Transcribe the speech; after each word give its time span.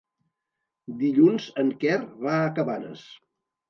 Dilluns 1.03 1.47
en 1.67 1.71
Quer 1.87 2.01
va 2.27 2.37
a 2.43 2.53
Cabanes. 2.61 3.09